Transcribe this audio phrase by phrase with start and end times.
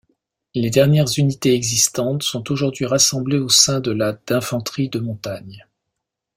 [0.55, 5.67] Les dernières unités existantes sont aujourd'hui rassemblées au sein de la d'infanterie de montagne.